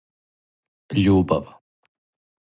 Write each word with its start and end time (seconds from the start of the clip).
Љубав 1.01 1.53